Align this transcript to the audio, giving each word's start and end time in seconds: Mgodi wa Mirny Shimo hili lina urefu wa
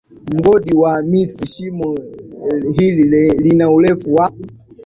Mgodi 0.33 0.73
wa 0.75 1.01
Mirny 1.03 1.45
Shimo 1.45 1.99
hili 2.75 3.03
lina 3.37 3.71
urefu 3.71 4.13
wa 4.13 4.31